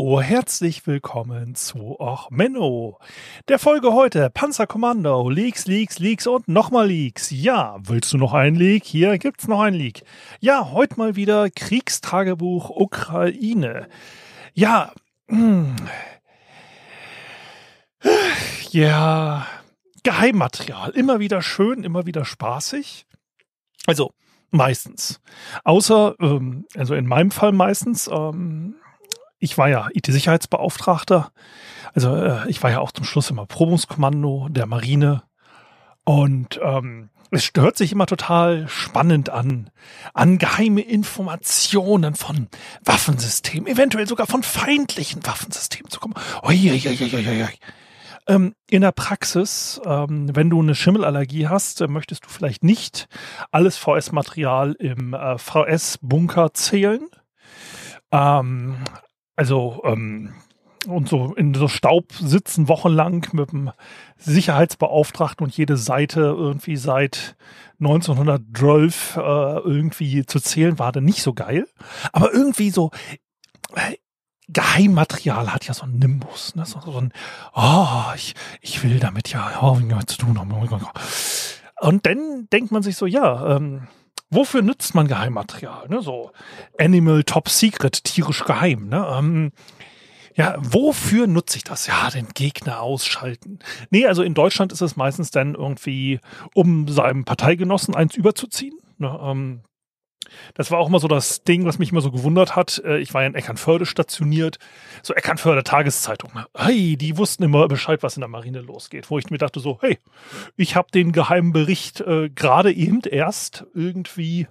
[0.00, 3.00] Herzlich willkommen zu Och Menno.
[3.48, 7.32] Der Folge heute Panzerkommando, Leaks, Leaks, Leaks und nochmal Leaks.
[7.32, 8.84] Ja, willst du noch einen Leak?
[8.84, 10.04] Hier gibt's noch einen Leak.
[10.38, 13.88] Ja, heute mal wieder Kriegstagebuch Ukraine.
[14.54, 14.92] Ja,
[18.70, 19.46] ja,
[20.04, 20.90] Geheimmaterial.
[20.90, 23.04] Immer wieder schön, immer wieder spaßig.
[23.88, 24.12] Also
[24.52, 25.20] meistens.
[25.64, 28.76] Außer, ähm, also in meinem Fall meistens, ähm,
[29.38, 31.30] ich war ja IT-Sicherheitsbeauftragter.
[31.94, 35.22] Also äh, ich war ja auch zum Schluss immer Probungskommando der Marine.
[36.04, 39.70] Und ähm, es hört sich immer total spannend an,
[40.14, 42.48] an geheime Informationen von
[42.84, 46.14] Waffensystemen, eventuell sogar von feindlichen Waffensystemen zu kommen.
[46.42, 47.48] Ui, ui, ui, ui, ui.
[48.26, 53.08] Ähm, in der Praxis, ähm, wenn du eine Schimmelallergie hast, äh, möchtest du vielleicht nicht
[53.50, 57.08] alles VS-Material im äh, VS-Bunker zählen.
[58.12, 58.76] Ähm,
[59.38, 60.34] also ähm,
[60.86, 63.70] und so in so Staub sitzen wochenlang mit dem
[64.16, 67.36] Sicherheitsbeauftragten und jede Seite irgendwie seit
[67.78, 71.68] 1912 äh, irgendwie zu zählen war dann nicht so geil.
[72.12, 72.90] Aber irgendwie so
[73.74, 73.96] äh,
[74.48, 76.64] Geheimmaterial hat ja so einen Nimbus, ne?
[76.64, 77.12] so, so ein,
[77.54, 80.52] oh, ich, ich will damit ja oh, zu tun haben.
[81.80, 83.88] Und dann denkt man sich so, ja, ähm,
[84.30, 85.88] wofür nützt man Geheimmaterial?
[85.88, 86.02] Ne?
[86.02, 86.32] So
[86.78, 88.88] Animal Top Secret, tierisch geheim.
[88.88, 89.06] Ne?
[89.10, 89.52] Ähm,
[90.34, 91.88] ja, wofür nutze ich das?
[91.88, 93.58] Ja, den Gegner ausschalten.
[93.90, 96.20] Nee, also in Deutschland ist es meistens dann irgendwie,
[96.54, 98.78] um seinem Parteigenossen eins überzuziehen.
[98.98, 99.18] Ne?
[99.20, 99.62] Ähm,
[100.54, 102.82] das war auch immer so das Ding, was mich immer so gewundert hat.
[102.84, 104.58] Äh, ich war ja in Eckernförde stationiert.
[105.02, 106.32] So Eckernförde Tageszeitung.
[106.56, 109.10] Hey, die wussten immer Bescheid, was in der Marine losgeht.
[109.10, 109.98] Wo ich mir dachte so, hey,
[110.56, 114.48] ich habe den geheimen Bericht äh, gerade eben erst irgendwie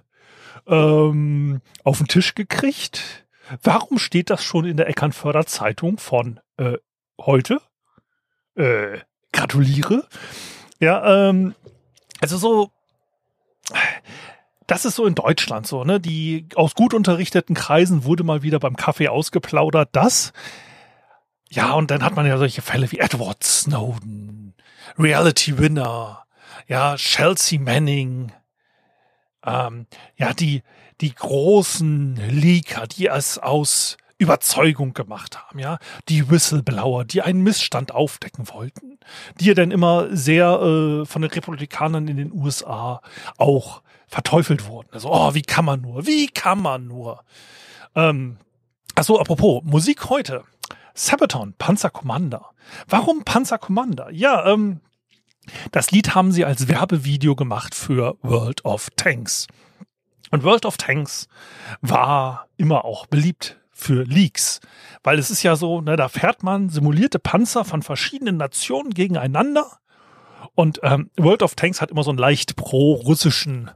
[0.66, 3.26] ähm, auf den Tisch gekriegt.
[3.62, 6.78] Warum steht das schon in der Eckernförder Zeitung von äh,
[7.20, 7.60] heute?
[8.54, 8.98] Äh,
[9.32, 10.06] gratuliere.
[10.80, 11.54] Ja, ähm,
[12.20, 12.70] also so
[14.68, 15.98] das ist so in Deutschland so, ne?
[15.98, 20.32] Die aus gut unterrichteten Kreisen wurde mal wieder beim Kaffee ausgeplaudert, das.
[21.50, 24.54] Ja, und dann hat man ja solche Fälle wie Edward Snowden,
[24.98, 26.24] Reality Winner,
[26.66, 28.30] ja, Chelsea Manning,
[29.42, 29.86] ähm,
[30.16, 30.62] ja, die,
[31.00, 35.78] die großen Leaker, die es aus Überzeugung gemacht haben, ja,
[36.10, 38.98] die Whistleblower, die einen Missstand aufdecken wollten,
[39.40, 43.00] die ja dann immer sehr äh, von den Republikanern in den USA
[43.38, 44.88] auch verteufelt wurden.
[44.92, 46.06] Also, oh, wie kann man nur?
[46.06, 47.24] Wie kann man nur?
[47.94, 48.38] Ähm,
[48.94, 50.44] achso, apropos, Musik heute.
[50.94, 52.50] Sabaton, Panzer Commander.
[52.88, 54.10] Warum Panzer Commander?
[54.10, 54.80] Ja, ähm,
[55.70, 59.46] das Lied haben sie als Werbevideo gemacht für World of Tanks.
[60.30, 61.28] Und World of Tanks
[61.80, 64.60] war immer auch beliebt für Leaks.
[65.02, 69.78] Weil es ist ja so, ne, da fährt man simulierte Panzer von verschiedenen Nationen gegeneinander.
[70.54, 73.70] Und ähm, World of Tanks hat immer so einen leicht pro-russischen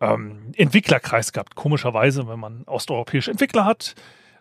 [0.00, 1.54] ähm, Entwicklerkreis gehabt.
[1.54, 3.94] Komischerweise, wenn man osteuropäische Entwickler hat,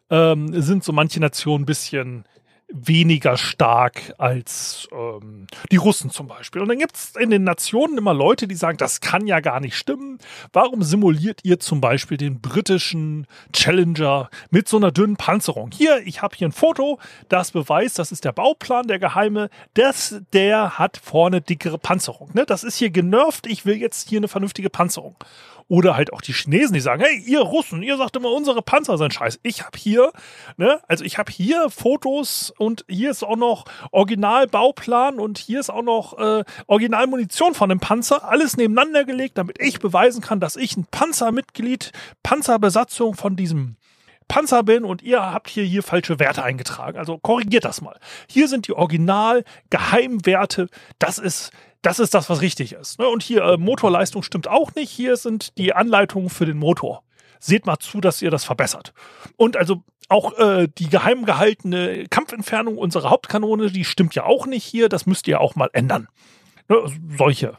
[0.10, 2.26] ähm, sind so manche Nationen ein bisschen
[2.70, 6.62] weniger stark als ähm, die Russen zum Beispiel.
[6.62, 9.60] Und dann gibt es in den Nationen immer Leute, die sagen, das kann ja gar
[9.60, 10.20] nicht stimmen.
[10.52, 15.72] Warum simuliert ihr zum Beispiel den britischen Challenger mit so einer dünnen Panzerung?
[15.74, 20.22] Hier, ich habe hier ein Foto, das beweist, das ist der Bauplan, der geheime, das,
[20.34, 22.32] der hat vorne dickere Panzerung.
[22.34, 22.46] Ne?
[22.46, 25.16] Das ist hier genervt, ich will jetzt hier eine vernünftige Panzerung.
[25.70, 28.98] Oder halt auch die Chinesen, die sagen, hey, ihr Russen, ihr sagt immer, unsere Panzer
[28.98, 29.40] sind scheiße.
[29.44, 30.14] Ich habe hier,
[30.56, 35.70] ne, also ich habe hier Fotos und hier ist auch noch Originalbauplan und hier ist
[35.70, 38.24] auch noch äh, Originalmunition von dem Panzer.
[38.24, 41.92] Alles nebeneinander gelegt, damit ich beweisen kann, dass ich ein Panzermitglied,
[42.24, 43.76] Panzerbesatzung von diesem
[44.28, 46.98] Panzer bin und ihr habt hier, hier falsche Werte eingetragen.
[46.98, 48.00] Also korrigiert das mal.
[48.30, 50.70] Hier sind die Original-Geheimwerte.
[51.00, 51.52] Das ist
[51.82, 53.00] das ist das, was richtig ist.
[53.00, 53.08] Ne?
[53.08, 54.92] Und hier äh, Motorleistung stimmt auch nicht.
[54.92, 57.04] Hier sind die Anleitungen für den Motor.
[57.40, 58.94] Seht mal zu, dass ihr das verbessert.
[59.36, 64.64] Und also auch äh, die geheim gehaltene Kampfentfernung unserer Hauptkanone, die stimmt ja auch nicht
[64.64, 64.90] hier.
[64.90, 66.08] Das müsst ihr auch mal ändern.
[66.68, 66.78] Ne?
[67.18, 67.58] Solche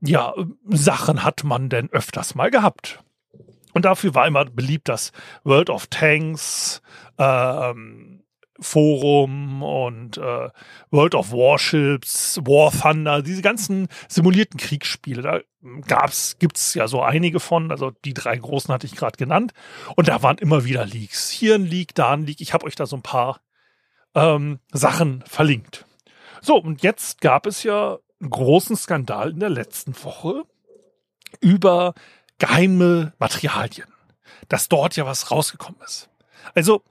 [0.00, 0.34] ja,
[0.68, 3.00] Sachen hat man denn öfters mal gehabt.
[3.72, 5.12] Und dafür war immer beliebt, dass
[5.44, 6.80] World of Tanks,
[7.18, 8.22] ähm,
[8.60, 10.48] Forum und äh,
[10.90, 15.22] World of Warships, War Thunder, diese ganzen simulierten Kriegsspiele.
[15.22, 15.40] Da
[15.86, 17.70] gab's, gibt's ja so einige von.
[17.70, 19.52] Also die drei großen hatte ich gerade genannt.
[19.96, 21.30] Und da waren immer wieder Leaks.
[21.30, 22.40] Hier ein Leak, da ein Leak.
[22.40, 23.40] Ich habe euch da so ein paar
[24.14, 25.86] ähm, Sachen verlinkt.
[26.40, 30.44] So, und jetzt gab es ja einen großen Skandal in der letzten Woche
[31.40, 31.94] über
[32.38, 33.88] geheime Materialien,
[34.48, 36.08] dass dort ja was rausgekommen ist.
[36.54, 36.82] Also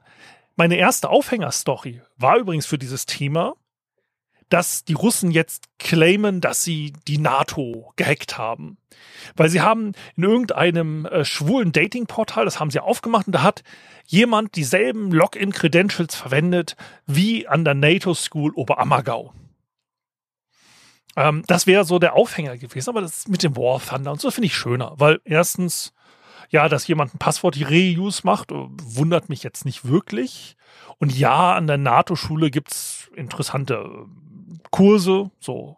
[0.56, 3.54] meine erste Aufhängerstory war übrigens für dieses Thema,
[4.48, 8.78] dass die Russen jetzt claimen, dass sie die NATO gehackt haben.
[9.34, 13.64] Weil sie haben in irgendeinem äh, schwulen Datingportal, das haben sie aufgemacht, und da hat
[14.06, 16.76] jemand dieselben Login-Credentials verwendet
[17.06, 19.32] wie an der NATO School Oberammergau.
[21.16, 24.30] Ähm, das wäre so der Aufhänger gewesen, aber das mit dem War Thunder und so
[24.30, 25.92] finde ich schöner, weil erstens
[26.50, 30.56] ja, dass jemand ein Passwort Reuse macht, äh, wundert mich jetzt nicht wirklich.
[30.98, 35.76] Und ja, an der NATO-Schule gibt's interessante äh, Kurse, so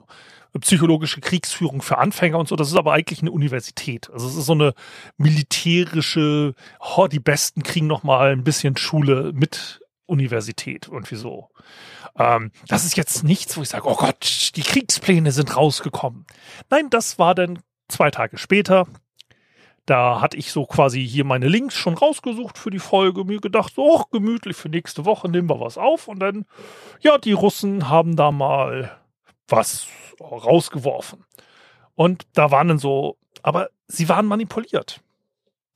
[0.54, 2.56] äh, psychologische Kriegsführung für Anfänger und so.
[2.56, 4.10] Das ist aber eigentlich eine Universität.
[4.10, 4.74] Also es ist so eine
[5.16, 6.54] militärische,
[6.96, 11.50] oh, die Besten kriegen noch mal ein bisschen Schule mit Universität und wieso.
[12.18, 16.26] Ähm, das ist jetzt nichts, wo ich sage, oh Gott, die Kriegspläne sind rausgekommen.
[16.70, 18.86] Nein, das war dann zwei Tage später.
[19.88, 23.72] Da hatte ich so quasi hier meine Links schon rausgesucht für die Folge, mir gedacht,
[23.74, 26.44] so gemütlich für nächste Woche nehmen wir was auf und dann,
[27.00, 29.00] ja, die Russen haben da mal
[29.48, 29.86] was
[30.20, 31.24] rausgeworfen.
[31.94, 35.00] Und da waren dann so, aber sie waren manipuliert.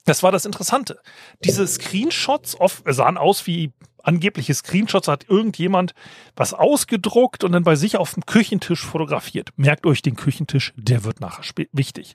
[0.04, 1.00] Das war das Interessante.
[1.42, 3.72] Diese Screenshots oft, sahen aus wie
[4.02, 5.94] angebliche Screenshots, hat irgendjemand
[6.36, 9.48] was ausgedruckt und dann bei sich auf dem Küchentisch fotografiert.
[9.56, 12.14] Merkt euch den Küchentisch, der wird nachher wichtig.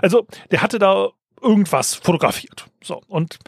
[0.00, 1.10] Also, der hatte da
[1.44, 2.66] irgendwas fotografiert.
[2.82, 3.00] So.
[3.06, 3.38] Und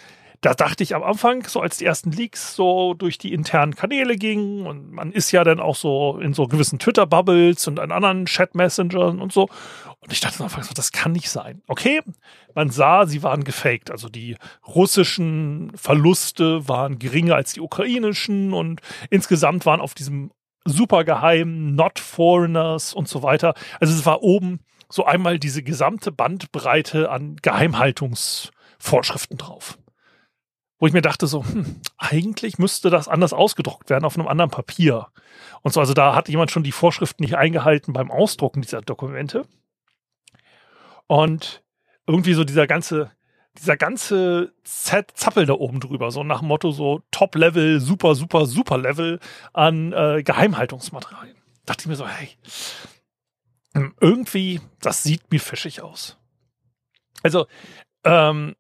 [0.40, 4.16] da dachte ich am Anfang, so als die ersten Leaks so durch die internen Kanäle
[4.16, 8.26] gingen und man ist ja dann auch so in so gewissen Twitter-Bubbles und an anderen
[8.26, 9.48] Chat-Messengern und so.
[10.00, 11.62] Und ich dachte am Anfang so, das kann nicht sein.
[11.66, 12.00] Okay,
[12.54, 13.90] man sah, sie waren gefaked.
[13.90, 20.31] Also die russischen Verluste waren geringer als die ukrainischen und insgesamt waren auf diesem
[20.64, 23.54] supergeheimen Not Foreigners und so weiter.
[23.81, 29.79] Also es war oben so einmal diese gesamte Bandbreite an Geheimhaltungsvorschriften drauf.
[30.79, 34.50] Wo ich mir dachte, so, hm, eigentlich müsste das anders ausgedruckt werden auf einem anderen
[34.50, 35.09] Papier.
[35.62, 39.47] Und so, also da hat jemand schon die Vorschriften nicht eingehalten beim Ausdrucken dieser Dokumente.
[41.06, 41.62] Und
[42.06, 43.11] irgendwie so dieser ganze,
[43.59, 48.47] dieser ganze Z Zappel da oben drüber, so nach dem Motto so Top-Level, super, super,
[48.47, 49.19] super Level
[49.53, 51.37] an äh, Geheimhaltungsmaterialien.
[51.65, 52.29] Dachte ich mir so, hey,
[54.00, 56.17] irgendwie, das sieht mir fischig aus.
[57.23, 57.46] Also,
[58.05, 58.55] ähm,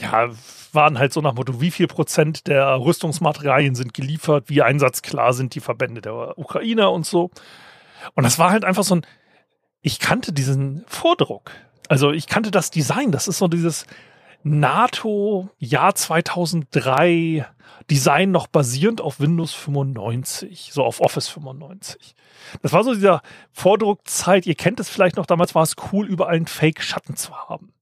[0.00, 0.30] ja,
[0.72, 5.54] waren halt so nach Motto, wie viel Prozent der Rüstungsmaterialien sind geliefert, wie einsatzklar sind
[5.54, 7.30] die Verbände der Ukrainer und so.
[8.14, 9.06] Und das war halt einfach so ein,
[9.80, 11.52] ich kannte diesen Vordruck.
[11.88, 13.12] Also ich kannte das Design.
[13.12, 13.86] Das ist so dieses
[14.44, 17.46] NATO Jahr 2003
[17.90, 22.14] Design noch basierend auf Windows 95, so auf Office 95.
[22.62, 24.46] Das war so dieser Vordruckzeit.
[24.46, 27.73] Ihr kennt es vielleicht noch, damals war es cool, überall einen Fake-Schatten zu haben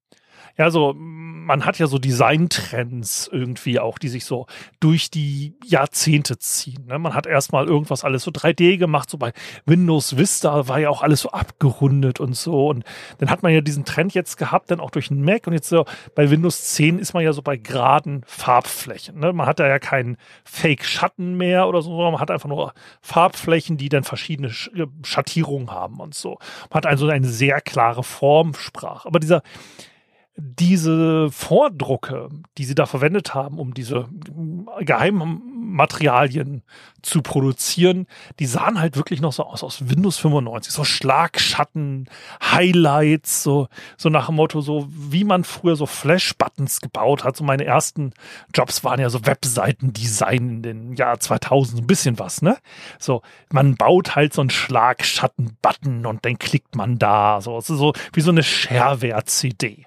[0.57, 4.47] ja, so, man hat ja so Designtrends irgendwie auch, die sich so
[4.81, 6.87] durch die Jahrzehnte ziehen.
[6.87, 6.99] Ne?
[6.99, 9.33] Man hat erstmal irgendwas alles so 3D gemacht, so bei
[9.67, 12.69] Windows Vista war ja auch alles so abgerundet und so.
[12.69, 12.85] Und
[13.19, 15.69] dann hat man ja diesen Trend jetzt gehabt, dann auch durch den Mac und jetzt
[15.69, 15.85] so
[16.15, 19.19] bei Windows 10 ist man ja so bei geraden Farbflächen.
[19.19, 19.33] Ne?
[19.33, 23.77] Man hat da ja keinen Fake-Schatten mehr oder so, sondern man hat einfach nur Farbflächen,
[23.77, 26.39] die dann verschiedene äh, Schattierungen haben und so.
[26.71, 29.09] Man hat also eine sehr klare Formsprache.
[29.09, 29.43] Aber dieser
[30.45, 34.09] diese Vordrucke, die sie da verwendet haben, um diese
[34.81, 36.63] Geheimmaterialien
[37.01, 38.09] zu produzieren,
[38.41, 42.09] die sahen halt wirklich noch so aus aus Windows 95, so Schlagschatten,
[42.43, 47.37] Highlights, so so nach dem Motto so wie man früher so Flash-Buttons gebaut hat.
[47.37, 48.13] So meine ersten
[48.53, 52.59] Jobs waren ja so Webseiten-Design in den Jahr 2000, so ein bisschen was, ne?
[52.99, 53.23] So
[53.53, 58.33] man baut halt so einen Schlagschatten-Button und dann klickt man da, so so wie so
[58.33, 59.87] eine Shareware-CD.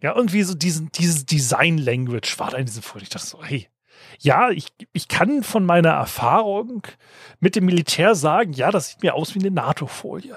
[0.00, 3.02] Ja, irgendwie so diesen, dieses Design-Language war da in diesem Foto.
[3.02, 3.68] Ich dachte so, hey,
[4.20, 6.82] ja, ich, ich kann von meiner Erfahrung
[7.40, 10.36] mit dem Militär sagen, ja, das sieht mir aus wie eine NATO-Folie.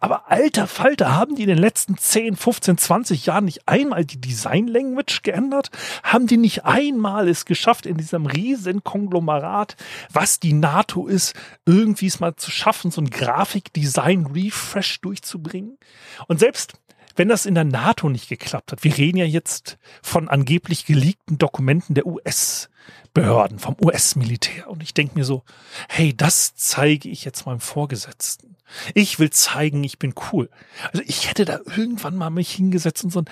[0.00, 4.20] Aber alter Falter, haben die in den letzten 10, 15, 20 Jahren nicht einmal die
[4.20, 5.70] Design-Language geändert?
[6.02, 9.76] Haben die nicht einmal es geschafft, in diesem riesen Konglomerat,
[10.12, 15.78] was die NATO ist, irgendwie es mal zu schaffen, so ein Grafikdesign-Refresh durchzubringen?
[16.26, 16.74] Und selbst
[17.16, 21.38] wenn das in der NATO nicht geklappt hat, wir reden ja jetzt von angeblich geleakten
[21.38, 24.68] Dokumenten der US-Behörden, vom US-Militär.
[24.68, 25.42] Und ich denke mir so,
[25.88, 28.56] hey, das zeige ich jetzt meinem Vorgesetzten.
[28.94, 30.50] Ich will zeigen, ich bin cool.
[30.92, 33.30] Also ich hätte da irgendwann mal mich hingesetzt und so ein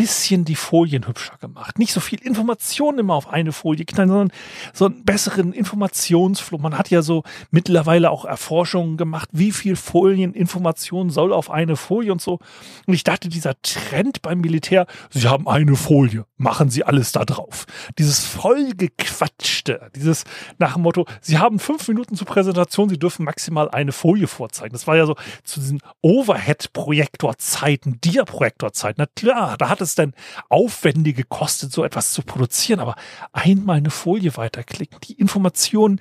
[0.00, 1.78] bisschen die Folien hübscher gemacht.
[1.78, 4.32] Nicht so viel Informationen immer auf eine Folie knallen, sondern
[4.72, 6.58] so einen besseren Informationsfluss.
[6.58, 11.76] Man hat ja so mittlerweile auch Erforschungen gemacht, wie viel Folien Informationen soll auf eine
[11.76, 12.38] Folie und so.
[12.86, 17.26] Und ich dachte, dieser Trend beim Militär, sie haben eine Folie, machen sie alles da
[17.26, 17.66] drauf.
[17.98, 20.24] Dieses vollgequatschte, dieses
[20.58, 24.72] nach dem Motto, sie haben fünf Minuten zur Präsentation, sie dürfen maximal eine Folie vorzeigen.
[24.72, 28.94] Das war ja so zu diesen Overhead-Projektorzeiten, Dia-Projektorzeiten.
[28.96, 30.14] Na klar, da hat es es denn
[30.48, 32.96] aufwendig gekostet, so etwas zu produzieren, aber
[33.32, 36.00] einmal eine Folie weiterklicken, die Informationen,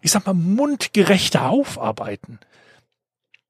[0.00, 2.38] ich sag mal, mundgerechter aufarbeiten.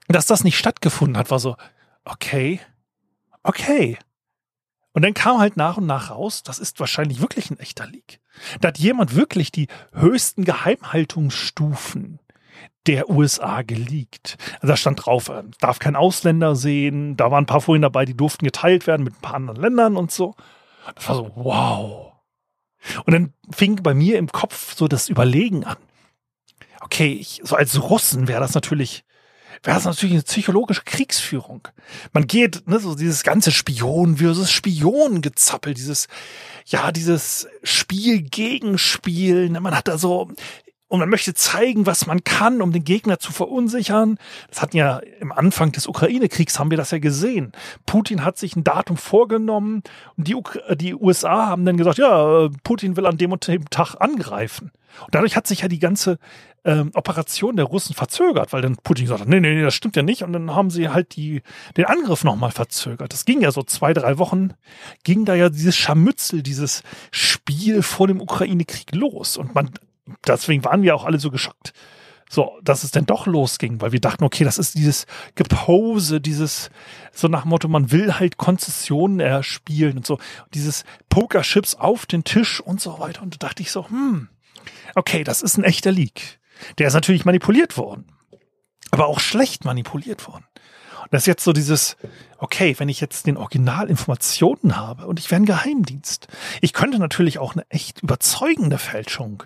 [0.08, 1.56] Dass das nicht stattgefunden hat, war so,
[2.04, 2.60] okay,
[3.42, 3.98] okay.
[4.92, 8.20] Und dann kam halt nach und nach raus, das ist wahrscheinlich wirklich ein echter Leak.
[8.60, 12.20] Da hat jemand wirklich die höchsten Geheimhaltungsstufen
[12.86, 14.36] der USA geleakt.
[14.54, 17.16] Also da stand drauf, äh, darf kein Ausländer sehen.
[17.16, 19.96] Da waren ein paar Folien dabei, die durften geteilt werden mit ein paar anderen Ländern
[19.96, 20.34] und so.
[20.94, 22.12] Das war so, wow.
[23.04, 25.76] Und dann fing bei mir im Kopf so das Überlegen an.
[26.80, 29.04] Okay, ich, so als Russen wäre das natürlich,
[29.64, 31.66] wäre das natürlich eine psychologische Kriegsführung.
[32.12, 36.06] Man geht, ne, so dieses ganze Spion versus Spion gezappelt, dieses,
[36.66, 39.48] ja, dieses Spiel gegen Spiel.
[39.50, 40.30] Ne, man hat da so
[40.88, 44.18] und man möchte zeigen, was man kann, um den Gegner zu verunsichern.
[44.48, 47.52] Das hatten ja im Anfang des Ukraine-Kriegs haben wir das ja gesehen.
[47.86, 49.82] Putin hat sich ein Datum vorgenommen
[50.16, 50.36] und die,
[50.76, 54.70] die USA haben dann gesagt, ja, Putin will an dem und dem Tag angreifen.
[55.04, 56.18] Und dadurch hat sich ja die ganze
[56.64, 59.96] ähm, Operation der Russen verzögert, weil dann Putin gesagt hat, nee, nee, nee, das stimmt
[59.96, 60.22] ja nicht.
[60.22, 61.42] Und dann haben sie halt die,
[61.76, 63.12] den Angriff nochmal verzögert.
[63.12, 64.54] Das ging ja so zwei, drei Wochen,
[65.04, 69.36] ging da ja dieses Scharmützel, dieses Spiel vor dem Ukraine-Krieg los.
[69.36, 69.70] Und man
[70.26, 71.72] deswegen waren wir auch alle so geschockt.
[72.28, 76.70] So, dass es denn doch losging, weil wir dachten, okay, das ist dieses Gepose, dieses,
[77.12, 80.18] so nach dem Motto, man will halt Konzessionen erspielen und so,
[80.52, 83.22] dieses Pokerchips auf den Tisch und so weiter.
[83.22, 84.28] Und da dachte ich so, hm,
[84.96, 86.40] okay, das ist ein echter Leak.
[86.78, 88.06] Der ist natürlich manipuliert worden.
[88.90, 90.44] Aber auch schlecht manipuliert worden.
[91.06, 91.96] Und das ist jetzt so dieses,
[92.38, 96.26] okay, wenn ich jetzt den Originalinformationen habe und ich wäre ein Geheimdienst,
[96.60, 99.44] ich könnte natürlich auch eine echt überzeugende Fälschung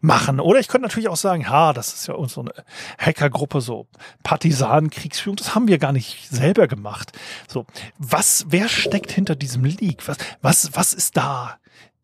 [0.00, 0.40] machen.
[0.40, 2.52] Oder ich könnte natürlich auch sagen, ha, das ist ja so eine
[2.98, 3.86] Hackergruppe, so
[4.24, 7.12] Partisanenkriegsführung, das haben wir gar nicht selber gemacht.
[7.48, 7.66] So,
[7.98, 10.08] was, wer steckt hinter diesem Leak?
[10.08, 11.58] Was, was, was ist da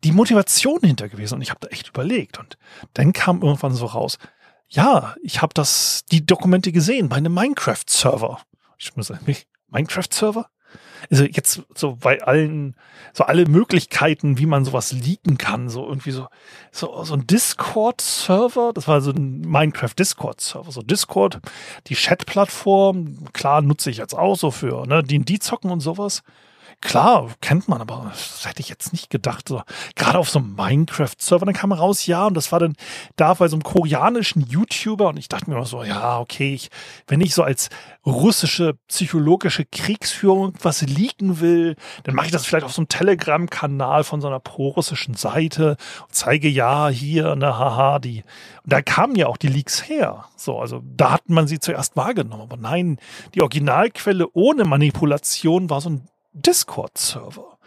[0.05, 1.35] die Motivation hinter gewesen?
[1.35, 2.39] Und ich habe da echt überlegt.
[2.39, 2.57] Und
[2.93, 4.17] dann kam irgendwann so raus,
[4.69, 8.39] ja, ich habe das, die Dokumente gesehen bei einem Minecraft-Server
[8.83, 9.25] ich muss sagen,
[9.69, 10.47] Minecraft-Server?
[11.11, 12.75] Also jetzt so bei allen,
[13.13, 16.27] so alle Möglichkeiten, wie man sowas leaken kann, so irgendwie so,
[16.71, 21.39] so, so ein Discord-Server, das war so ein Minecraft-Discord-Server, so Discord,
[21.87, 26.23] die Chat-Plattform, klar nutze ich jetzt auch so für, ne, die, die zocken und sowas.
[26.83, 29.47] Klar, kennt man, aber das hätte ich jetzt nicht gedacht.
[29.47, 29.61] So,
[29.95, 32.75] gerade auf so einem Minecraft-Server, dann kam raus, ja, und das war dann
[33.15, 36.69] da bei so einem koreanischen YouTuber und ich dachte mir so, ja, okay, ich,
[37.07, 37.69] wenn ich so als
[38.05, 44.03] russische psychologische Kriegsführung was leaken will, dann mache ich das vielleicht auf so einem Telegram-Kanal
[44.03, 48.23] von so einer pro-russischen Seite und zeige, ja, hier, ne, haha, die.
[48.63, 50.25] Und da kamen ja auch die Leaks her.
[50.35, 52.43] So, also da hat man sie zuerst wahrgenommen.
[52.43, 52.97] Aber nein,
[53.35, 57.57] die Originalquelle ohne Manipulation war so ein Discord-Server.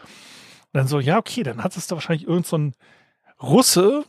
[0.73, 2.75] Dann so, ja, okay, dann hat es da wahrscheinlich irgend so ein
[3.43, 4.05] Russe,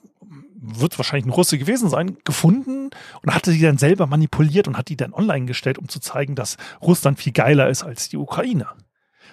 [0.55, 2.89] wird wahrscheinlich ein Russe gewesen sein, gefunden
[3.21, 6.35] und hatte die dann selber manipuliert und hat die dann online gestellt, um zu zeigen,
[6.35, 8.67] dass Russland viel geiler ist als die Ukraine.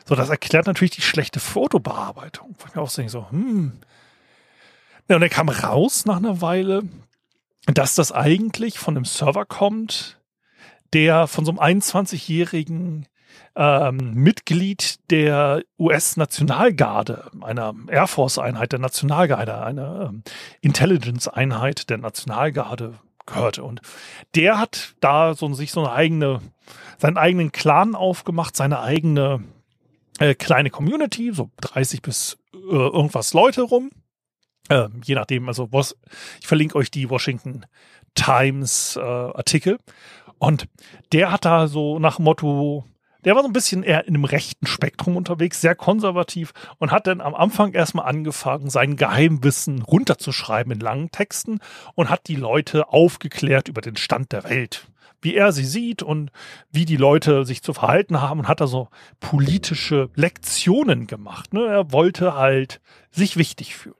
[0.07, 2.55] So, das erklärt natürlich die schlechte Fotobearbeitung.
[2.59, 3.73] Wo ich mir auch denke, so, hm.
[5.09, 6.83] Ja, und er kam raus nach einer Weile,
[7.67, 10.19] dass das eigentlich von einem Server kommt,
[10.93, 13.07] der von so einem 21-jährigen
[13.57, 20.23] ähm, Mitglied der US-Nationalgarde, einer Air Force-Einheit der Nationalgarde, einer ähm,
[20.61, 23.65] Intelligence-Einheit der Nationalgarde gehörte.
[23.65, 23.81] Und
[24.35, 26.41] der hat da so sich so eine eigene,
[26.99, 29.43] seinen eigenen Clan aufgemacht, seine eigene
[30.19, 33.91] äh, kleine Community, so 30 bis äh, irgendwas Leute rum.
[34.69, 35.97] Äh, je nachdem, also was,
[36.41, 37.67] ich verlinke euch die Washington
[38.15, 39.79] Times äh, Artikel.
[40.39, 40.67] Und
[41.13, 42.85] der hat da so nach Motto
[43.25, 47.07] der war so ein bisschen eher in einem rechten Spektrum unterwegs, sehr konservativ und hat
[47.07, 51.61] dann am Anfang erstmal angefangen, sein Geheimwissen runterzuschreiben in langen Texten
[51.95, 54.87] und hat die Leute aufgeklärt über den Stand der Welt.
[55.25, 56.31] wie er sie sieht und
[56.71, 58.89] wie die Leute sich zu verhalten haben und hat da so
[59.21, 61.55] politische Lektionen gemacht.
[61.55, 61.67] Ne?
[61.67, 63.97] Er wollte halt sich wichtig fühlen.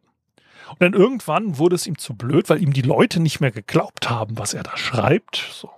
[0.75, 4.11] Und dann irgendwann wurde es ihm zu blöd, weil ihm die Leute nicht mehr geglaubt
[4.11, 5.37] haben, was er da schreibt.
[5.53, 5.71] So,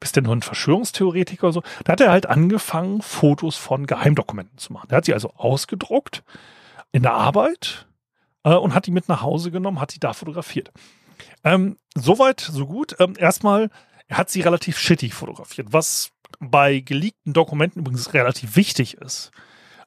[0.00, 1.62] bist du nur ein Verschwörungstheoretiker oder so?
[1.84, 4.88] Da hat er halt angefangen, Fotos von Geheimdokumenten zu machen.
[4.90, 6.24] Er hat sie also ausgedruckt
[6.92, 7.86] in der Arbeit
[8.44, 10.72] äh, und hat die mit nach Hause genommen, hat sie da fotografiert.
[11.44, 12.96] Ähm, Soweit, so gut.
[13.00, 13.70] Ähm, erstmal,
[14.06, 19.30] er hat sie relativ shitty fotografiert, was bei geleakten Dokumenten übrigens relativ wichtig ist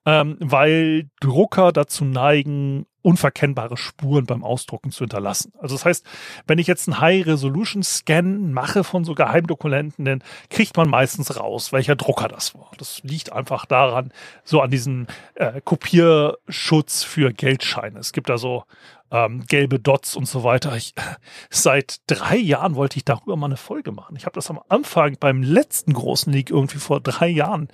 [0.06, 5.54] ähm, weil Drucker dazu neigen, unverkennbare Spuren beim Ausdrucken zu hinterlassen.
[5.60, 6.06] Also das heißt,
[6.46, 11.96] wenn ich jetzt einen High-Resolution-Scan mache von so Geheimdokumenten, dann kriegt man meistens raus, welcher
[11.96, 12.72] Drucker das war.
[12.78, 14.12] Das liegt einfach daran,
[14.44, 18.00] so an diesem äh, Kopierschutz für Geldscheine.
[18.00, 18.64] Es gibt da so
[19.12, 20.76] ähm, gelbe Dots und so weiter.
[20.76, 20.94] Ich,
[21.50, 24.16] seit drei Jahren wollte ich darüber mal eine Folge machen.
[24.16, 27.68] Ich habe das am Anfang beim letzten großen League irgendwie vor drei Jahren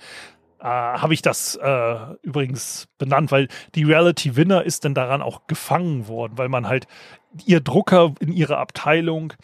[0.60, 5.46] äh, habe ich das äh, übrigens benannt, weil die Reality Winner ist dann daran auch
[5.46, 6.86] gefangen worden, weil man halt
[7.44, 9.34] ihr Drucker in ihrer Abteilung,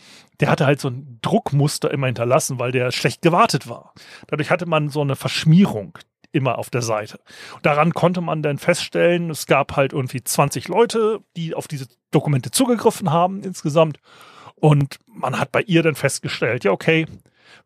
[0.41, 3.95] der hatte halt so ein Druckmuster immer hinterlassen, weil der schlecht gewartet war.
[4.27, 5.99] Dadurch hatte man so eine Verschmierung
[6.33, 7.21] immer auf der Seite.
[7.63, 12.51] Daran konnte man dann feststellen, es gab halt irgendwie 20 Leute, die auf diese Dokumente
[12.51, 13.99] zugegriffen haben insgesamt.
[14.57, 17.07] Und man hat bei ihr dann festgestellt, ja, okay,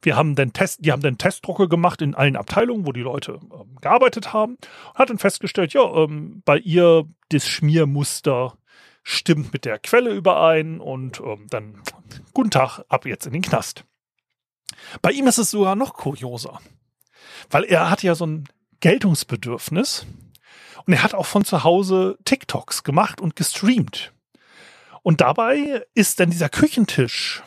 [0.02, 3.40] wir haben den Test, die haben den Testdrucke gemacht in allen Abteilungen, wo die Leute
[3.42, 8.56] ähm, gearbeitet haben, und hat dann festgestellt, ja, ähm, bei ihr das Schmiermuster
[9.02, 11.82] stimmt mit der Quelle überein und ähm, dann
[12.34, 13.84] guten Tag, ab jetzt in den Knast.
[15.02, 16.60] Bei ihm ist es sogar noch kurioser,
[17.50, 18.48] weil er hat ja so ein
[18.80, 20.06] Geltungsbedürfnis
[20.86, 24.12] und er hat auch von zu Hause TikToks gemacht und gestreamt.
[25.02, 27.42] Und dabei ist dann dieser Küchentisch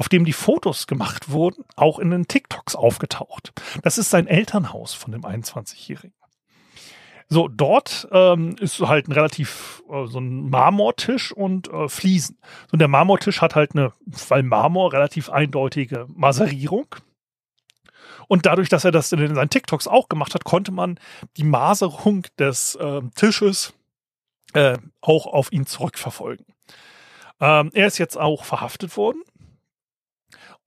[0.00, 3.52] auf dem die Fotos gemacht wurden, auch in den TikToks aufgetaucht.
[3.82, 6.14] Das ist sein Elternhaus von dem 21-Jährigen.
[7.28, 12.38] So, dort ähm, ist halt ein relativ äh, so ein Marmortisch und äh, Fliesen.
[12.72, 13.92] Und der Marmortisch hat halt eine,
[14.28, 16.86] weil Marmor relativ eindeutige Maserierung.
[18.26, 20.98] Und dadurch, dass er das in seinen TikToks auch gemacht hat, konnte man
[21.36, 23.74] die Maserung des äh, Tisches
[25.00, 26.44] auch auf ihn zurückverfolgen.
[27.40, 29.22] Ähm, er ist jetzt auch verhaftet worden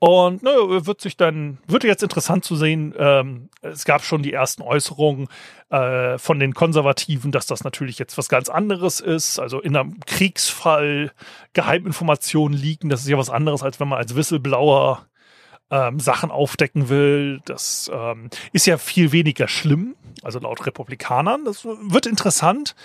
[0.06, 0.52] und ne,
[0.86, 5.30] wird sich dann, wird jetzt interessant zu sehen, ähm, es gab schon die ersten Äußerungen
[5.70, 9.40] äh, von den Konservativen, dass das natürlich jetzt was ganz anderes ist.
[9.40, 11.14] Also in einem Kriegsfall
[11.54, 15.08] Geheiminformationen liegen, das ist ja was anderes, als wenn man als Whistleblower
[15.72, 17.40] ähm, Sachen aufdecken will.
[17.46, 21.46] Das ähm, ist ja viel weniger schlimm, also laut Republikanern.
[21.46, 22.76] Das wird interessant.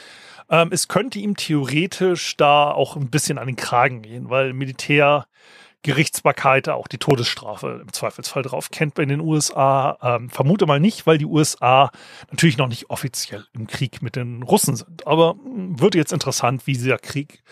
[0.49, 5.27] Ähm, es könnte ihm theoretisch da auch ein bisschen an den Kragen gehen, weil Militär
[5.83, 9.97] Gerichtsbarkeit auch die Todesstrafe im Zweifelsfall drauf kennt bei den USA.
[10.03, 11.91] Ähm, vermute mal nicht, weil die USA
[12.31, 15.07] natürlich noch nicht offiziell im Krieg mit den Russen sind.
[15.07, 17.43] Aber hm, wird jetzt interessant, wie dieser Krieg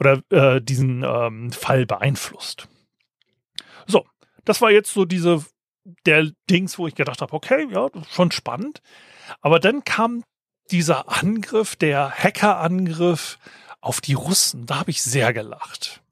[0.00, 2.68] oder äh, diesen ähm, Fall beeinflusst.
[3.86, 4.04] So,
[4.44, 5.44] das war jetzt so diese
[6.04, 8.82] der Dings, wo ich gedacht habe, okay, ja, schon spannend.
[9.40, 10.24] Aber dann kam
[10.70, 13.38] dieser Angriff, der Hackerangriff
[13.80, 14.66] auf die Russen.
[14.66, 16.02] Da habe ich sehr gelacht.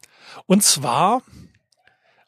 [0.47, 1.23] Und zwar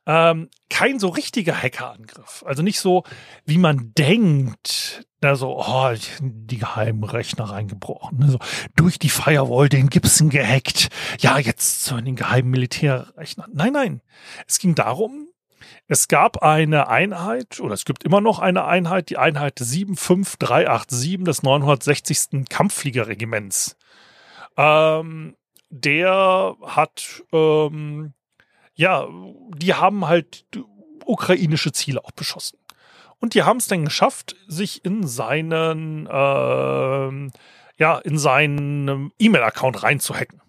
[0.06, 2.44] ähm, kein so richtiger Hackerangriff.
[2.46, 3.02] Also nicht so,
[3.44, 8.22] wie man denkt, da so, oh, die geheimen Rechner reingebrochen.
[8.22, 8.38] Also
[8.76, 10.88] durch die Firewall den Gibson gehackt.
[11.18, 13.50] Ja, jetzt zu den geheimen Militärrechnern.
[13.52, 14.00] Nein, nein.
[14.46, 15.28] Es ging darum,
[15.88, 21.42] es gab eine Einheit, oder es gibt immer noch eine Einheit, die Einheit 75387 des
[21.42, 22.48] 960.
[22.48, 23.76] Kampffliegerregiments.
[24.56, 25.36] Ähm,
[25.70, 28.14] der hat ähm,
[28.76, 29.08] ja,
[29.56, 30.44] die haben halt
[31.04, 32.58] ukrainische Ziele auch beschossen.
[33.18, 37.30] Und die haben es dann geschafft, sich in seinen, äh,
[37.78, 40.42] ja, in seinen E-Mail-Account reinzuhacken.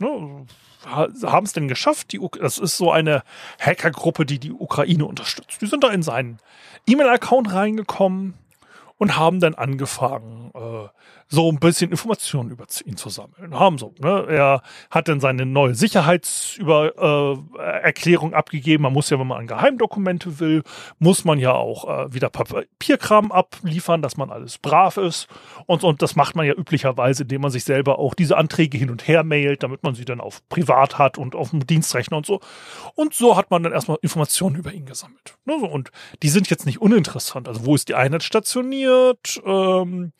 [0.00, 0.46] Ne?
[0.84, 2.12] Haben es denn geschafft?
[2.12, 3.22] Die, das ist so eine
[3.60, 5.60] Hackergruppe, die die Ukraine unterstützt.
[5.60, 6.38] Die sind da in seinen
[6.86, 8.34] E-Mail-Account reingekommen
[8.96, 10.88] und haben dann angefangen, äh,
[11.32, 13.54] so ein bisschen Informationen über ihn zu sammeln.
[13.54, 14.26] Haben so, ne?
[14.28, 18.82] Er hat dann seine neue Sicherheitserklärung äh, abgegeben.
[18.82, 20.64] Man muss ja, wenn man an Geheimdokumente will,
[20.98, 25.28] muss man ja auch äh, wieder Papierkram abliefern, dass man alles brav ist.
[25.66, 28.90] Und, und das macht man ja üblicherweise, indem man sich selber auch diese Anträge hin
[28.90, 32.26] und her mailt, damit man sie dann auf privat hat und auf dem Dienstrechner und
[32.26, 32.40] so.
[32.96, 35.36] Und so hat man dann erstmal Informationen über ihn gesammelt.
[35.44, 35.54] Ne?
[35.54, 35.92] Und
[36.24, 37.46] die sind jetzt nicht uninteressant.
[37.46, 39.40] Also wo ist die Einheit stationiert?
[39.46, 40.10] Ähm,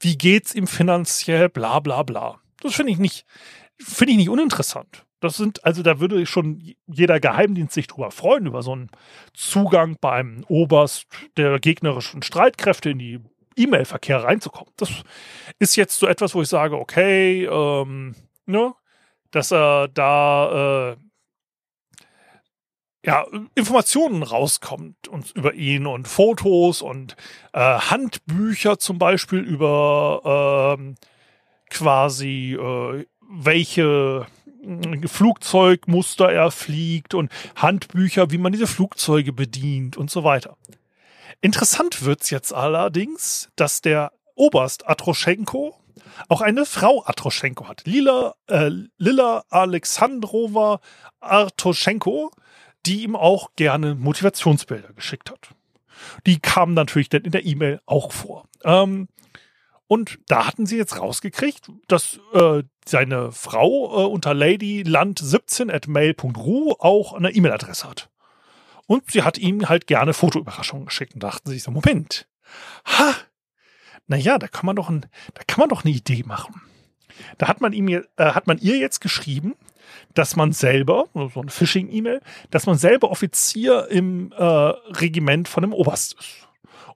[0.00, 2.40] wie geht's ihm finanziell, bla bla bla.
[2.60, 3.24] Das finde ich nicht
[3.80, 5.04] finde ich nicht uninteressant.
[5.20, 8.90] Das sind, also da würde schon jeder Geheimdienst sich drüber freuen, über so einen
[9.34, 13.20] Zugang beim Oberst der gegnerischen Streitkräfte in die
[13.56, 14.72] E-Mail-Verkehr reinzukommen.
[14.76, 14.90] Das
[15.58, 18.14] ist jetzt so etwas, wo ich sage, okay, ähm,
[18.46, 18.74] ne,
[19.32, 20.96] dass er da äh,
[23.08, 27.16] ja, Informationen rauskommt und über ihn und Fotos und
[27.54, 30.94] äh, Handbücher zum Beispiel über ähm,
[31.70, 34.26] quasi äh, welche
[35.06, 40.58] Flugzeugmuster er fliegt und Handbücher, wie man diese Flugzeuge bedient und so weiter.
[41.40, 45.74] Interessant wird's jetzt allerdings, dass der Oberst Atroschenko
[46.28, 47.86] auch eine Frau Atroschenko hat.
[47.86, 50.80] Lila, äh, Lila Alexandrova
[51.20, 52.32] Artoschenko,
[52.88, 55.50] die ihm auch gerne Motivationsbilder geschickt hat.
[56.26, 58.48] Die kamen natürlich dann in der E-Mail auch vor.
[58.64, 59.08] Ähm,
[59.86, 66.76] und da hatten sie jetzt rausgekriegt, dass äh, seine Frau äh, unter ladyland17 at mail.ru
[66.78, 68.08] auch eine E-Mail-Adresse hat.
[68.86, 72.26] Und sie hat ihm halt gerne Fotoüberraschungen geschickt und dachten sich so, Moment,
[72.86, 73.14] ha,
[74.06, 76.62] naja, da kann man doch ein, da kann man doch eine Idee machen.
[77.36, 79.56] Da hat man ihm, äh, hat man ihr jetzt geschrieben,
[80.14, 82.20] dass man selber, so eine Phishing-E-Mail,
[82.50, 86.48] dass man selber Offizier im äh, Regiment von dem Oberst ist.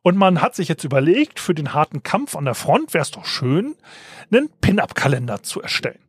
[0.02, 3.12] Und man hat sich jetzt überlegt, für den harten Kampf an der Front wäre es
[3.12, 3.76] doch schön,
[4.30, 6.00] einen Pin-Up-Kalender zu erstellen.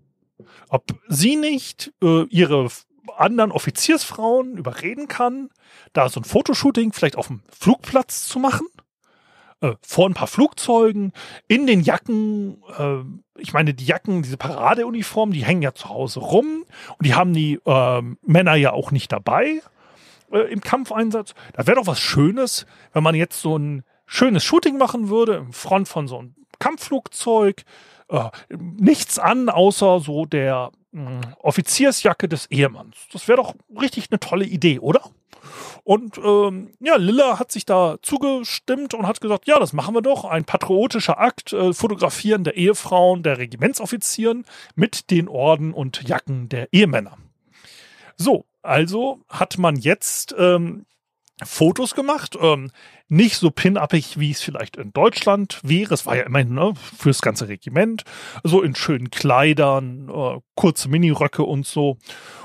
[0.69, 2.69] Ob sie nicht äh, ihre
[3.17, 5.49] anderen Offiziersfrauen überreden kann,
[5.93, 8.67] da so ein Fotoshooting vielleicht auf dem Flugplatz zu machen,
[9.63, 11.13] äh, vor ein paar Flugzeugen,
[11.47, 16.19] in den Jacken, äh, ich meine, die Jacken, diese Paradeuniformen, die hängen ja zu Hause
[16.19, 16.65] rum
[16.97, 19.61] und die haben die äh, Männer ja auch nicht dabei
[20.31, 21.33] äh, im Kampfeinsatz.
[21.53, 25.53] Da wäre doch was Schönes, wenn man jetzt so ein schönes Shooting machen würde, im
[25.53, 27.63] Front von so einem Kampfflugzeug.
[28.09, 32.97] Äh, nichts an, außer so der mh, hm, Offiziersjacke des Ehemanns.
[33.13, 35.03] Das wäre doch richtig eine tolle Idee, oder?
[35.83, 40.01] Und ähm, ja, Lilla hat sich da zugestimmt und hat gesagt, ja, das machen wir
[40.01, 40.23] doch.
[40.23, 46.71] Ein patriotischer Akt, äh, Fotografieren der Ehefrauen der Regimentsoffizieren mit den Orden und Jacken der
[46.71, 47.17] Ehemänner.
[48.15, 50.85] So, also hat man jetzt ähm,
[51.43, 52.71] Fotos gemacht, ähm,
[53.09, 55.93] nicht so pin-uppig, wie es vielleicht in Deutschland wäre.
[55.93, 58.03] Es war ja immerhin ne, fürs ganze Regiment,
[58.43, 61.97] so in schönen Kleidern, äh, kurze Miniröcke und so.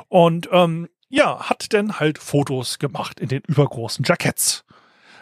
[0.08, 4.64] Und ähm, ja, hat dann halt Fotos gemacht in den übergroßen Jacketts.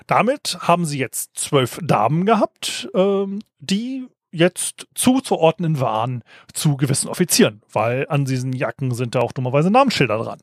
[0.06, 6.22] Damit haben sie jetzt zwölf Damen gehabt, ähm, die jetzt zuzuordnen waren
[6.52, 10.40] zu gewissen Offizieren, weil an diesen Jacken sind da auch dummerweise Namensschilder dran.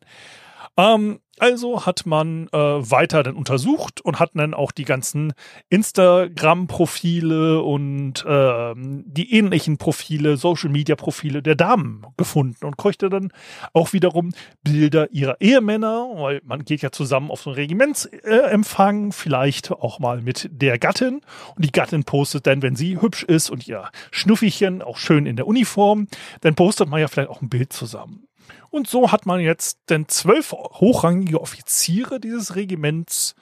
[0.77, 5.33] Ähm, also hat man äh, weiter dann untersucht und hat dann auch die ganzen
[5.69, 13.31] Instagram-Profile und äh, die ähnlichen Profile, Social-Media-Profile der Damen gefunden und konnte dann
[13.73, 14.31] auch wiederum
[14.63, 20.21] Bilder ihrer Ehemänner, weil man geht ja zusammen auf so einen Regimentsempfang, vielleicht auch mal
[20.21, 21.21] mit der Gattin
[21.55, 25.35] und die Gattin postet dann, wenn sie hübsch ist und ihr Schnuffichen auch schön in
[25.35, 26.07] der Uniform,
[26.41, 28.27] dann postet man ja vielleicht auch ein Bild zusammen.
[28.73, 33.35] Und so hat man jetzt denn zwölf hochrangige Offiziere dieses Regiments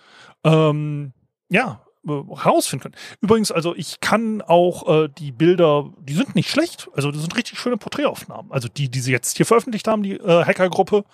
[0.44, 1.13] ähm,
[1.50, 2.96] ja, herausfinden können.
[3.22, 7.38] Übrigens, also ich kann auch äh, die Bilder, die sind nicht schlecht, also das sind
[7.38, 8.52] richtig schöne Porträtaufnahmen.
[8.52, 11.06] Also die, die sie jetzt hier veröffentlicht haben, die äh, Hackergruppe,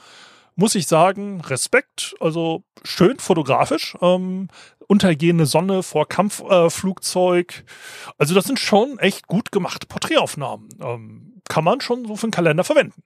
[0.56, 4.48] muss ich sagen, Respekt, also schön fotografisch, ähm,
[4.88, 7.54] untergehende Sonne vor Kampfflugzeug.
[7.54, 10.70] Äh, also das sind schon echt gut gemachte Porträtaufnahmen.
[10.82, 13.04] Ähm, kann man schon so für einen Kalender verwenden.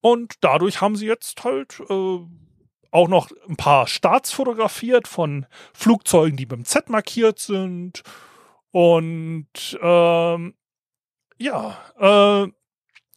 [0.00, 2.18] Und dadurch haben sie jetzt halt äh,
[2.90, 8.02] auch noch ein paar Starts fotografiert von Flugzeugen, die beim Z markiert sind.
[8.70, 10.54] Und ähm,
[11.38, 12.52] ja, äh,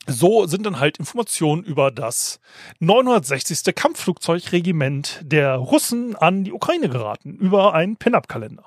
[0.08, 2.40] so sind dann halt Informationen über das
[2.80, 3.76] 960.
[3.76, 8.66] Kampfflugzeugregiment der Russen an die Ukraine geraten, über einen Pin-Up-Kalender.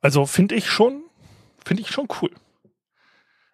[0.00, 1.04] Also finde ich schon,
[1.64, 2.30] finde ich schon cool.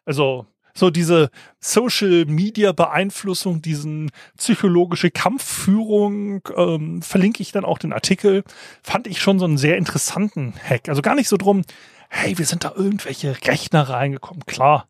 [0.04, 1.30] Also so diese
[1.60, 8.44] Social Media Beeinflussung, diesen psychologische Kampfführung, ähm, verlinke ich dann auch den Artikel,
[8.82, 10.88] fand ich schon so einen sehr interessanten Hack.
[10.88, 11.62] Also gar nicht so drum,
[12.08, 14.44] hey, wir sind da irgendwelche Rechner reingekommen.
[14.46, 14.86] Klar,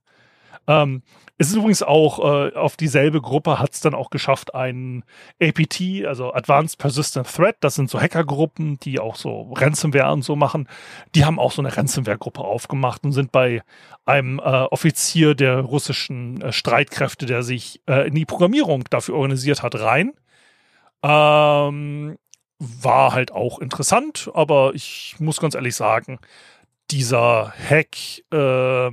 [0.66, 1.02] ähm,
[1.38, 5.02] es ist übrigens auch äh, auf dieselbe Gruppe hat es dann auch geschafft, ein
[5.40, 10.36] APT, also Advanced Persistent Threat, das sind so Hackergruppen, die auch so Ransomware und so
[10.36, 10.68] machen.
[11.14, 13.62] Die haben auch so eine Ransomware-Gruppe aufgemacht und sind bei
[14.04, 19.62] einem äh, Offizier der russischen äh, Streitkräfte, der sich äh, in die Programmierung dafür organisiert
[19.62, 20.12] hat, rein.
[21.02, 22.18] Ähm,
[22.60, 26.20] war halt auch interessant, aber ich muss ganz ehrlich sagen,
[26.92, 27.96] dieser Hack,
[28.32, 28.90] äh,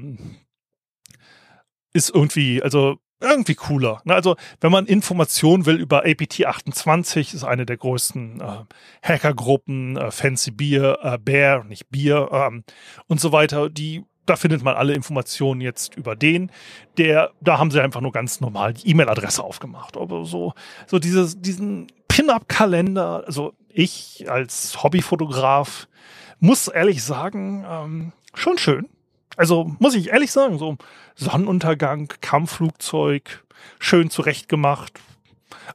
[2.00, 4.02] ist irgendwie, also irgendwie cooler.
[4.06, 4.16] Ne?
[4.16, 8.64] Also, wenn man Informationen will über APT28, ist eine der größten äh,
[9.04, 12.64] Hackergruppen, äh, Fancy Beer, äh, Bear, nicht Bier ähm,
[13.08, 16.52] und so weiter, die da findet man alle Informationen jetzt über den.
[17.00, 19.98] Der, da haben sie einfach nur ganz normal die E-Mail-Adresse aufgemacht.
[19.98, 20.54] Aber so,
[20.86, 25.88] so dieses, diesen Pin-Up-Kalender, also ich als Hobbyfotograf
[26.40, 28.88] muss ehrlich sagen, ähm, schon schön.
[29.39, 30.75] Also muss ich ehrlich sagen, so
[31.15, 33.45] Sonnenuntergang, Kampfflugzeug,
[33.80, 34.99] schön zurechtgemacht.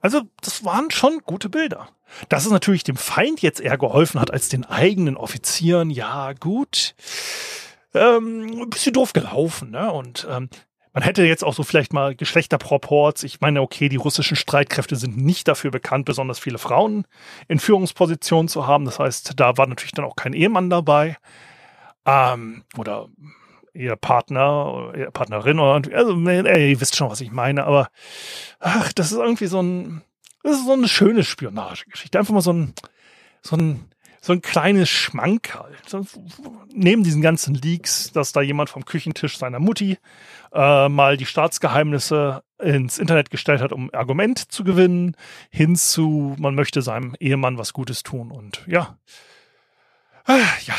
[0.03, 1.89] Also das waren schon gute Bilder.
[2.29, 6.95] Dass es natürlich dem Feind jetzt eher geholfen hat als den eigenen Offizieren, ja gut,
[7.95, 9.71] ähm, ein bisschen doof gelaufen.
[9.71, 9.91] Ne?
[9.91, 10.51] Und ähm,
[10.93, 13.23] man hätte jetzt auch so vielleicht mal Geschlechterproports.
[13.23, 17.07] Ich meine, okay, die russischen Streitkräfte sind nicht dafür bekannt, besonders viele Frauen
[17.49, 18.85] in Führungspositionen zu haben.
[18.85, 21.17] Das heißt, da war natürlich dann auch kein Ehemann dabei.
[22.05, 23.09] Ähm, oder
[23.75, 27.89] ihr Partner oder ihr Partnerin oder also ey, ihr wisst schon, was ich meine, aber
[28.61, 30.03] ach, das ist irgendwie so ein
[30.43, 32.19] das ist so eine schöne Spionagegeschichte.
[32.19, 32.75] Einfach mal so ein
[33.41, 35.75] so ein so ein kleines Schmankerl.
[35.87, 36.07] So,
[36.73, 39.99] neben diesen ganzen Leaks, dass da jemand vom Küchentisch seiner Mutti
[40.53, 45.15] äh, mal die Staatsgeheimnisse ins Internet gestellt hat, um Argument zu gewinnen,
[45.51, 48.97] hinzu, man möchte seinem Ehemann was Gutes tun und ja.
[50.25, 50.75] Ah, ja,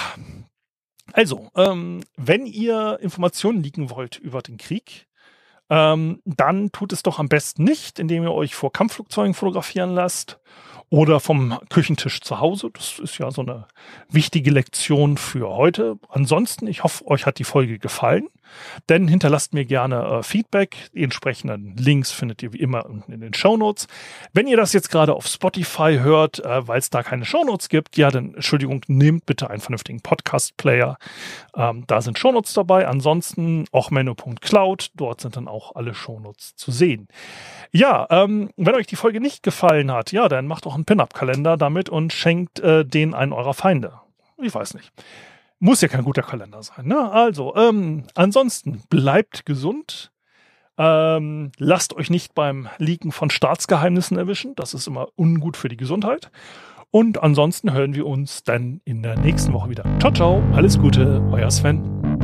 [1.13, 5.07] also, ähm, wenn ihr Informationen liegen wollt über den Krieg,
[5.69, 10.39] ähm, dann tut es doch am besten nicht, indem ihr euch vor Kampfflugzeugen fotografieren lasst
[10.89, 12.69] oder vom Küchentisch zu Hause.
[12.71, 13.67] Das ist ja so eine
[14.09, 15.97] wichtige Lektion für heute.
[16.09, 18.27] Ansonsten, ich hoffe, euch hat die Folge gefallen.
[18.89, 20.75] Denn hinterlasst mir gerne äh, Feedback.
[20.93, 23.87] Die entsprechenden Links findet ihr wie immer unten in den Show Notes.
[24.33, 27.69] Wenn ihr das jetzt gerade auf Spotify hört, äh, weil es da keine Show Notes
[27.69, 30.97] gibt, ja, dann Entschuldigung, nehmt bitte einen vernünftigen Podcast-Player.
[31.55, 32.87] Ähm, da sind Show Notes dabei.
[32.87, 34.91] Ansonsten auch menno.cloud.
[34.95, 37.07] Dort sind dann auch alle Show Notes zu sehen.
[37.71, 41.57] Ja, ähm, wenn euch die Folge nicht gefallen hat, ja, dann macht auch einen Pin-Up-Kalender
[41.57, 43.93] damit und schenkt äh, den einen eurer Feinde.
[44.41, 44.91] Ich weiß nicht.
[45.65, 46.85] Muss ja kein guter Kalender sein.
[46.85, 47.11] Ne?
[47.11, 50.11] Also, ähm, ansonsten bleibt gesund.
[50.77, 54.53] Ähm, lasst euch nicht beim Leaken von Staatsgeheimnissen erwischen.
[54.55, 56.29] Das ist immer ungut für die Gesundheit.
[56.91, 59.85] Und ansonsten hören wir uns dann in der nächsten Woche wieder.
[59.99, 60.43] Ciao, ciao.
[60.53, 61.27] Alles Gute.
[61.31, 62.14] Euer Sven.